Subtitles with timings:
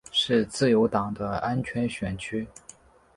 [0.11, 2.47] 是自由党的安全选区。